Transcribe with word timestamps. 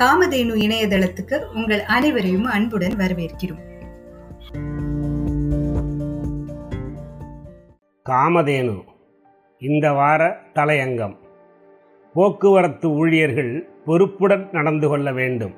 காமதேனு 0.00 0.54
இணையதளத்துக்கு 0.54 1.52
உங்கள் 1.54 1.80
அனைவரையும் 1.80 2.44
அன்புடன் 2.44 2.92
வரவேற்கிறோம். 2.92 3.62
காமதேனு 8.10 8.82
இந்த 9.58 9.92
வார 9.92 10.40
தலையங்கம். 10.54 11.16
போக்குவரத்து 12.12 12.88
ஊழியர்கள் 12.88 13.68
பொறுப்புடன் 13.84 14.48
நடந்து 14.52 14.88
கொள்ள 14.88 15.12
வேண்டும். 15.12 15.54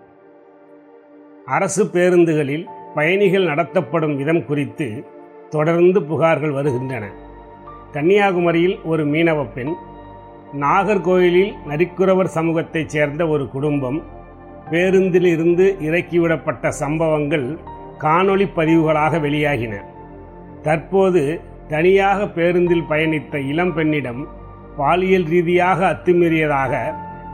அரசு 1.47 1.85
பேருந்துகளில் 1.85 2.67
பயணிகள் 2.95 3.45
நடத்தப்படும் 3.45 4.17
விதம் 4.17 4.45
குறித்து 4.45 5.05
தொடர்ந்து 5.51 6.01
புகார்கள் 6.01 6.53
வருகின்றன. 6.53 7.13
கன்னியாகுமரியில் 7.93 8.85
ஒரு 8.85 9.07
மீனவ 9.07 9.53
பெண் 9.55 9.75
நாகர்கோயிலில் 10.61 11.53
நரிக்குறவர் 11.69 12.31
சமூகத்தைச் 12.35 12.89
சேர்ந்த 12.89 13.27
ஒரு 13.27 13.49
குடும்பம் 13.49 14.17
பேருந்தில் 14.71 15.27
இருந்து 15.27 15.67
இறக்கிவிடப்பட்ட 15.81 16.69
சம்பவங்கள் 16.83 17.47
காணொளி 18.01 18.47
பதிவுகளாக 18.57 19.19
வெளியாகின. 19.19 19.75
தற்போது 20.63 21.23
தனியாக 21.69 22.27
பேருந்தில் 22.27 22.89
பயணித்த 22.91 23.41
இளம் 23.53 23.75
பெண்ணிடம் 23.75 24.21
பாலியல் 24.77 25.25
ரீதியாக 25.25 25.81
அத்துமீறியதாக 25.93 26.73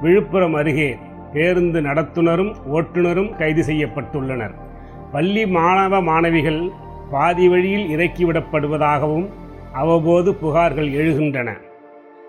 விழுப்புரம் 0.02 0.54
அருகே 0.54 0.90
பேருந்து 1.32 1.80
நடத்துனரும் 1.80 2.52
ஓட்டுநரும் 2.72 3.30
கைது 3.36 3.62
செய்யப்பட்டுள்ளனர். 3.64 4.54
பள்ளி 5.12 5.46
மாணவ 5.46 6.00
மாணவிகள் 6.00 6.60
பாதி 7.10 7.48
வழியில் 7.48 7.88
இறக்கிவிடப்படுவதாகவும் 7.96 9.26
அவ்வப்போது 9.72 10.32
புகார்கள் 10.42 10.90
எழுகின்றன. 11.00 11.50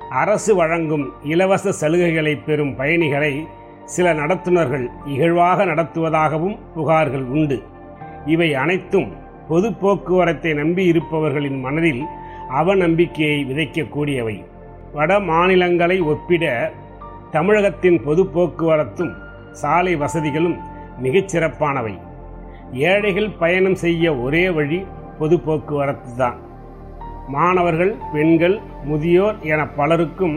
அரசு 0.10 0.56
வழங்கும் 0.56 1.06
இலவச 1.24 1.74
சலுகைகளை 1.82 2.34
பெறும் 2.46 2.76
பயணிகளை 2.76 3.34
சில 3.94 4.14
நடத்துனர்கள் 4.14 4.86
இகழ்வாக 5.14 5.66
நடத்துவதாகவும் 5.66 6.58
புகார்கள் 6.76 7.26
உண்டு. 7.36 7.58
இவை 8.26 8.50
அனைத்தும் 8.64 9.10
பொது 9.50 9.70
போக்குவரத்தை 9.82 10.52
நம்பி 10.54 10.84
இருப்பவர்களின் 10.92 11.60
மனதில் 11.66 12.04
அவநம்பிக்கையை 12.60 13.40
விதைக்கக்கூடியவை. 13.50 14.36
வட 14.94 15.20
மாநிலங்களை 15.30 15.98
ஒப்பிட 16.14 16.46
தமிழகத்தின் 17.32 18.00
பொது 18.04 18.24
போக்குவரத்தும் 18.36 19.14
சாலை 19.62 19.94
வசதிகளும் 19.96 20.58
மிகச்சிறப்பானவை 21.04 21.96
ஏழைகள் 22.92 23.30
பயணம் 23.42 23.78
செய்ய 23.84 24.16
ஒரே 24.26 24.44
வழி 24.50 24.80
பொது 25.20 25.36
போக்குவரத்து 25.40 26.12
தான். 26.16 26.38
மாணவர்கள் 27.28 27.94
பெண்கள் 28.14 28.58
முதியோர் 28.90 29.38
என 29.52 29.62
பலருக்கும் 29.78 30.36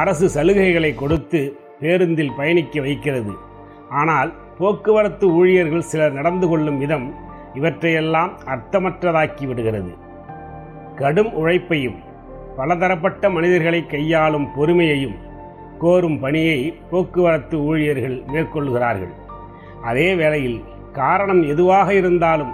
அரசு 0.00 0.26
சலுகைகளை 0.36 0.90
கொடுத்து 0.94 1.40
பேருந்தில் 1.80 2.36
பயணிக்க 2.36 2.80
வைக்கிறது. 2.80 3.32
ஆனால் 3.88 4.32
போக்குவரத்து 4.58 5.32
ஊழியர்கள் 5.32 5.88
சிலர் 5.90 6.12
நடந்து 6.12 6.48
கொள்ளும் 6.48 6.78
விதம் 6.78 7.14
இவற்றையெல்லாம் 7.54 8.32
அர்த்தமற்றதாக்கி 8.46 9.46
விடுகிறது. 9.46 9.92
கடும் 10.96 11.32
உழைப்பையும் 11.32 11.98
பலதரப்பட்ட 12.56 13.30
மனிதர்களை 13.30 13.86
கையாளும் 13.86 14.48
பொறுமையையும் 14.56 15.16
கோரும் 15.78 16.20
பணியை 16.20 16.78
போக்குவரத்து 16.90 17.62
ஊழியர்கள் 17.62 18.22
மேற்கொள்கிறார்கள். 18.32 19.14
அதே 19.82 20.14
வேளையில் 20.14 20.64
காரணம் 20.92 21.42
எதுவாக 21.42 21.94
இருந்தாலும் 21.94 22.52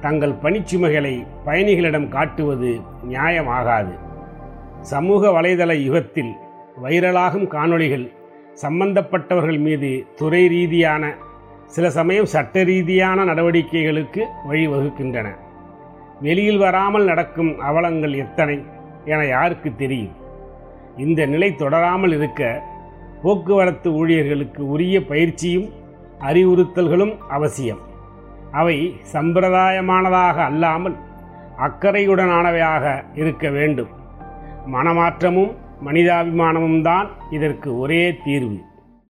தங்கள் 0.00 0.40
பணிச்சுமைகளை 0.42 1.26
பயணிகளிடம் 1.46 2.08
காட்டுவது 2.08 2.80
நியாயமாகாது. 3.08 3.94
சமூக 4.80 5.28
வலைதள 5.28 5.72
யுகத்தில் 5.84 6.32
வைரலாகும் 6.82 7.46
காணொளிகள் 7.46 8.12
சம்பந்தப்பட்டவர்கள் 8.62 9.58
மீது 9.58 10.06
துறை 10.16 10.48
ரீதியான 10.48 11.12
சில 11.66 11.90
சமயம் 11.90 12.24
சட்ட 12.24 12.62
ரீதியான 12.62 13.24
நடவடிக்கைகளுக்கு 13.24 14.22
வழிவகுக்கின்றன. 14.48 15.28
வெளியில் 16.20 16.58
வராமல் 16.58 17.04
நடக்கும் 17.04 17.52
அவலங்கள் 17.60 18.14
எத்தனை 18.14 18.56
என 19.04 19.20
யாருக்கு 19.26 19.70
தெரியும்? 19.76 20.16
இந்த 20.96 21.26
நிலை 21.26 21.50
தொடராமல் 21.58 22.14
இருக்க 22.16 22.62
போக்குவரத்து 23.22 23.88
ஊழியர்களுக்கு 23.92 24.62
உரிய 24.68 24.96
பயிற்சியும் 25.04 25.68
அறிவுறுத்தல்களும் 26.20 27.14
அவசியம். 27.28 27.80
அவை 28.52 28.76
சம்பிரதாயமானதாக 29.12 30.36
அல்லாமல் 30.50 30.96
அக்கறையுடனானவையாக 31.58 32.84
இருக்க 33.14 33.48
வேண்டும். 33.50 33.90
மனமாற்றமும் 34.66 35.52
மனிதாபிமானமும் 35.84 36.82
தான் 36.82 37.08
இதற்கு 37.30 37.78
ஒரே 37.78 38.16
தீர்வு. 38.24 38.58